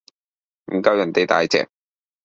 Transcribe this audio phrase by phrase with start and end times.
[0.73, 1.69] 唔夠人哋大隻